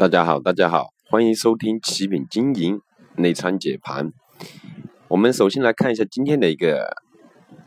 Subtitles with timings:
[0.00, 2.80] 大家好，大家好，欢迎收听奇品经营
[3.16, 4.10] 内参解盘。
[5.08, 6.96] 我们首先来看一下今天的一个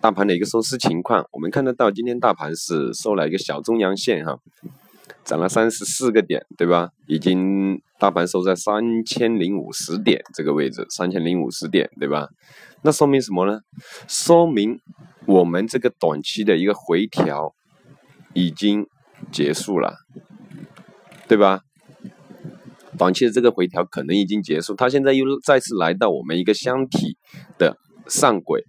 [0.01, 1.27] 大盘的一个收市情况。
[1.31, 4.39] 我们看得到今天大盘是收了一个小中阳线哈，
[5.23, 6.89] 涨了三十四个点，对吧？
[7.05, 12.29] 已经大盘收在三千零五十点这个位置，三千零五十点，对吧？
[12.81, 13.59] 那说明什么呢？
[14.07, 14.79] 说明
[15.27, 17.53] 我们这个短期的一个回调
[18.33, 18.87] 已经
[19.31, 19.97] 结束了，
[21.27, 21.61] 对吧？
[22.97, 27.17] 短期的这个回调可能已经结束，它现在又再次来到我们一个箱体
[27.57, 28.63] 的上轨，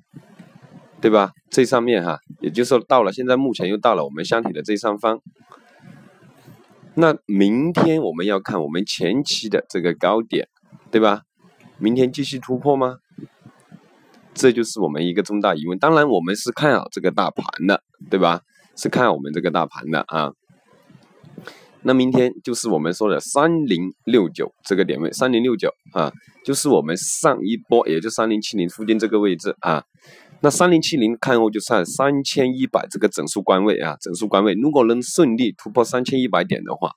[1.00, 1.32] 对吧？
[1.50, 5.20] 最上面哈，也就是说到了现在目前又到了我们箱体的最上方。
[6.94, 10.48] 那明天我们要看我们前期的这个高点，
[10.90, 11.22] 对吧？
[11.78, 12.96] 明天继续突破吗？
[14.32, 15.78] 这就是我们一个重大疑问。
[15.78, 18.40] 当然，我们是看好这个大盘的，对吧？
[18.76, 20.32] 是看我们这个大盘的啊。
[21.86, 26.10] 那明天就是我们说的三零六九这个点位，三零六九啊，
[26.42, 29.84] 就是我们上一波，也就三零七零附近这个位置啊。
[30.40, 36.90] 那三零七零看后就算三千一百这个整数关位啊，整数关位如果能顺利突破三千一百点的话，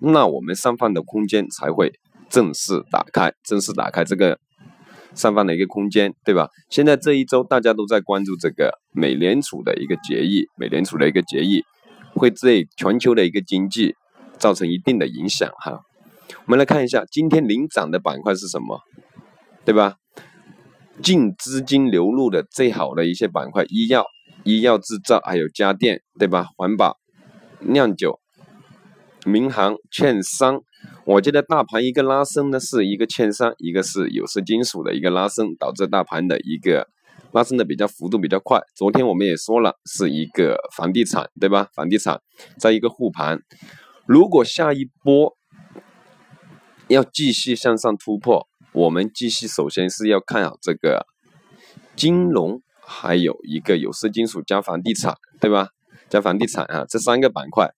[0.00, 1.92] 那我们上方的空间才会
[2.30, 4.38] 正式打开，正式打开这个
[5.14, 6.48] 上方的一个空间，对吧？
[6.70, 11.62] 现在这一周大家都在关注这个美联储的一个决议，美联储的一个决议
[12.14, 13.94] 会对全球的一个经济。
[14.40, 15.82] 造成一定的影响哈，
[16.46, 18.80] 我们来看一下今天领涨的板块是什么，
[19.64, 19.96] 对吧？
[21.02, 24.04] 净资金流入的最好的一些板块，医药、
[24.44, 26.46] 医药制造还有家电，对吧？
[26.56, 26.96] 环保、
[27.60, 28.18] 酿酒、
[29.24, 30.60] 民航、券商，
[31.04, 36.86] 我觉得大盘一个拉升呢，是一个券商，一个是有色金属的一个拉升，导致大盘的一个
[37.32, 38.60] 拉升的比较幅度比较快。
[38.74, 41.68] 昨天我们也说了，是一个房地产，对吧？
[41.74, 42.20] 房地产
[42.58, 43.38] 在一个护盘。
[44.10, 45.36] 如果下一波
[46.88, 51.06] 要继续向上突破，我们继续首先是要看好这个
[51.94, 55.68] 金融，还有一个有色金属加房地产，对吧？
[56.08, 57.70] 加房地产啊，这三个板块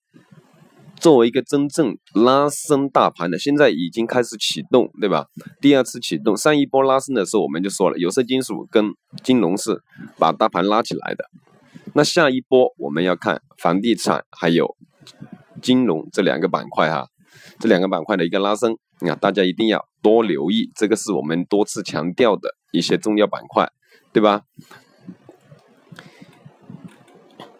[0.96, 5.26] 作为一个真正拉升大盘的，现在已经开始启动，对吧？
[5.60, 9.82] 第二次启动，上一波拉升的时候我们就说了，有色金属跟金融是
[10.16, 11.26] 把大盘拉起来的，
[11.92, 14.74] 那下一波我们要看房地产还有。
[15.62, 17.06] 金融这两个板块哈，
[17.60, 18.76] 这两个板块的一个拉升，
[19.08, 23.70] 啊大家一定要多留意，这个是我们多次强调的一些重要板块，
[24.12, 24.42] 对吧？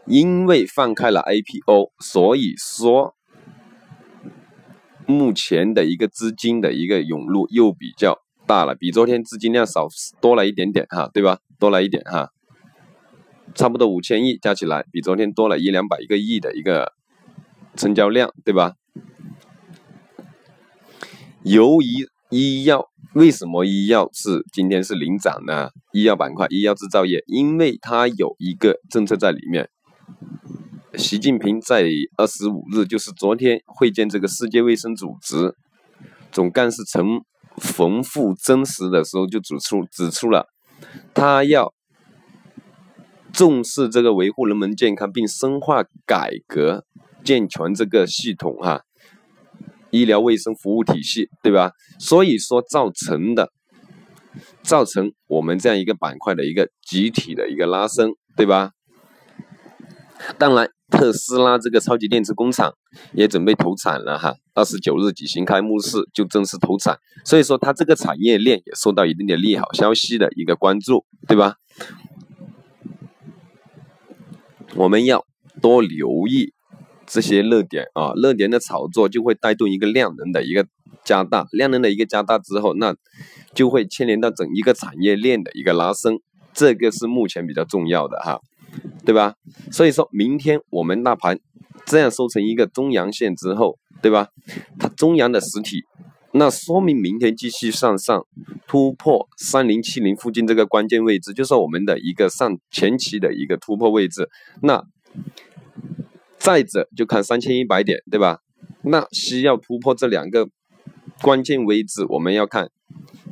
[0.07, 3.15] 因为放开了 IPO，所以说
[5.07, 9.87] 目前的一个资金的一个涌入又比较大了，比昨天资金量少
[10.21, 11.39] 多了一点点哈，对吧？
[11.59, 12.31] 多了一点哈，
[13.55, 16.93] 差不多五千亿加起来，比昨天多了一两百一个亿的一个。
[17.77, 18.75] 成交量对吧？
[21.43, 25.71] 由于医药为什么医药是今天是领涨呢？
[25.93, 29.69] 医药板块、医药制造业，因为它有一个政策在里面。
[30.95, 35.55] 习近平在二十五日，就是昨天会见这个世界卫生组织
[36.31, 37.05] 总干事陈
[37.57, 40.47] 冯富珍时的时候，就指出指出了，
[41.13, 41.73] 他要
[43.33, 46.85] 重视这个维护人们健康，并深化改革。
[47.25, 48.83] 健全这个系统哈，
[49.91, 51.73] 医疗卫生服务体系，对吧？
[51.99, 53.51] 所以说造成的，
[54.63, 58.73] 造成我们这样一个板块的一个集体的一个拉升，对吧？
[60.39, 62.73] 当然，特斯拉这个超级电池工厂
[63.13, 71.57] 也准备投产了哈，二十九日举行开幕式就正式投产，所以说它这个产业链也受到一定的利好消息的一个关注，对吧？
[74.75, 75.27] 我们要
[75.61, 76.55] 多留意。
[77.13, 80.67] 这些热点啊，热点的炒作就会带动一个量能的一个
[81.05, 82.97] 加大，量能的一个加大之后，那
[83.55, 86.19] 就会牵连到整一个产业链的一个拉升，
[86.55, 88.41] 这个是目前比较重要的哈，
[89.05, 89.35] 对吧？
[89.71, 91.39] 所以说明天我们大盘
[91.85, 94.29] 这样收成一个中阳线之后，对吧？
[94.79, 95.83] 它中阳的实体，
[96.33, 98.25] 那说明明天继续向上
[98.67, 104.31] 突破三零七零附近这个关键位置，就是我们的一个上前期的一个突破位置，
[104.63, 104.83] 那。
[106.43, 108.41] 再者就看三千一百点，对吧？
[108.83, 110.49] 那需要突破这两个
[111.21, 112.69] 关键位置，我们要看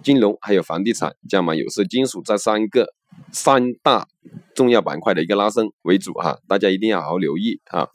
[0.00, 2.94] 金融、还有房地产、加码有色金属这三个
[3.32, 4.06] 三大
[4.54, 7.88] 重要板块的一个拉升为主哈，大家一定要好好留意啊。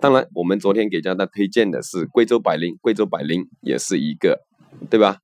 [0.00, 4.38] 当然，我们昨天给大家推荐的是贵州百灵，贵州百灵也是一个，
[4.90, 5.16] 对吧？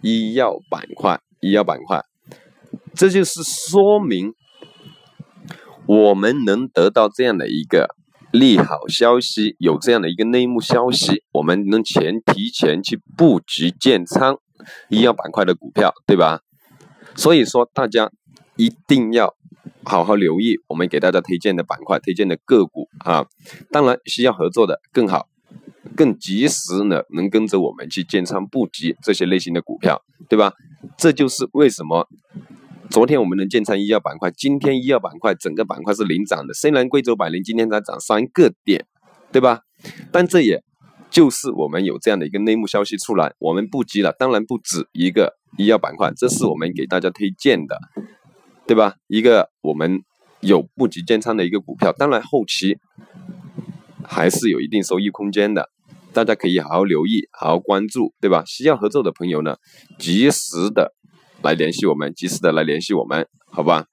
[0.00, 2.00] 医药板块，医药板块，
[2.94, 4.32] 这就是说明
[5.86, 7.96] 我们能得到这样的一个。
[8.32, 14.38] 利好消息，有这样的一个内幕消息，我们能前提前去布局建仓
[14.88, 16.40] 医药板块的股票，对吧？
[17.14, 18.10] 所以说大家
[18.56, 19.34] 一定要
[19.84, 23.26] 好好留意我们给大家推荐的板块、推荐的个股啊。
[23.70, 25.28] 当然需要合作的更好，
[25.94, 30.00] 更及时的能跟着我们去建仓布局这些类型的股票，
[30.30, 30.54] 对吧？
[30.96, 32.08] 这就是为什么。
[32.92, 36.52] 昨天我们能建仓医药板块，今天医药板块整个板块是领涨的。
[36.52, 38.84] 虽然贵州百灵今天才涨三个点，
[39.32, 39.60] 对吧？
[40.12, 40.62] 但这也
[41.10, 47.78] 就是我们有这样的一个内幕消息出来，我们布局了，当然不止一个医药板块，这是我们给大家推荐的，
[48.66, 48.96] 对吧？
[49.06, 50.02] 一个我们
[50.40, 52.76] 有布局建仓的一个股票，当然后期
[54.04, 55.70] 还是有一定收益空间的，
[56.12, 58.44] 大家可以好好留意，好好关注，对吧？
[58.46, 59.56] 需要合作的朋友呢，
[59.98, 60.92] 及时的。
[61.42, 63.86] 来联系我们，及时的来联系我们，好吧？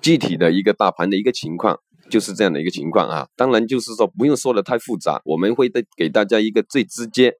[0.00, 3.28] 具体的一个大盘的一个情况就是这样的一个情况啊。
[3.36, 7.34] 当然就是说不用说的太复杂，我们会的给大家一个最直接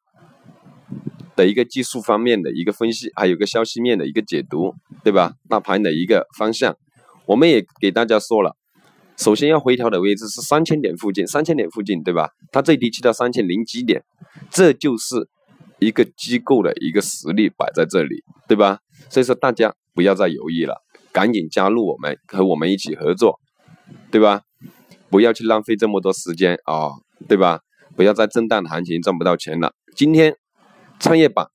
[1.37, 5.35] 的一个技术方面的一个分析，还有个消息面的一个解读，对吧？
[5.49, 6.77] 大盘的一个方向，
[7.27, 8.56] 我们也给大家说了，
[9.17, 12.31] 首先要回调的位置是三千点附近，三千点附近，对吧？
[12.53, 14.03] 它最低去到三千零几点，
[14.51, 15.29] 这就是。
[15.79, 18.81] 一个机构的一个实力摆在这里，对吧？
[19.09, 20.83] 所以说大家不要再犹豫了，
[21.13, 23.41] 赶紧加入我们，和我们一起合作，
[24.11, 24.43] 对吧？
[25.11, 26.91] 不要去浪费这么多时间啊，
[27.27, 27.61] 对吧？
[27.97, 29.73] 不要在震荡行情赚不到钱了。
[29.97, 30.37] 今天
[31.01, 31.47] 创业板、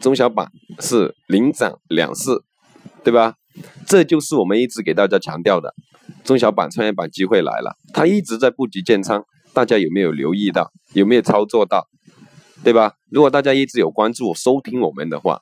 [0.00, 0.50] 中小板
[0.80, 2.30] 是领涨两市，
[3.04, 3.36] 对吧？
[3.86, 5.74] 这就是我们一直给大家强调的，
[6.24, 9.24] 中小板、创业板机会来了，它一直在布局建仓，
[9.54, 10.72] 大家有没有留意到？
[10.92, 11.86] 有没有操作到？
[12.64, 12.94] 对吧？
[13.10, 15.40] 如果大家一直有关注、收听我们的话，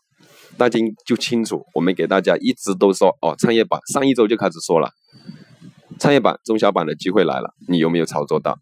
[0.56, 4.90] 大家就清楚，我们给大家一直都说哦，创业板上一周就开始说了，
[5.99, 8.58] 创业板、中小板的机会来了，你有没有操作到？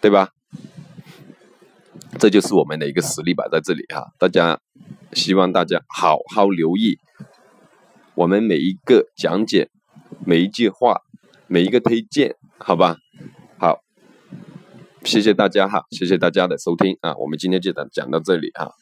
[0.00, 0.30] 对吧？
[2.18, 4.58] 这就是我们的一个实力摆在这里哈，大家
[5.12, 6.98] 希望大家好好留意
[8.14, 9.68] 我们每一个讲解、
[10.24, 11.02] 每一句话、
[11.46, 12.96] 每一个推荐，好吧？
[15.06, 18.72] 谢谢大家哈，谢谢大家的收听啊，我们今天就讲讲到这里哈。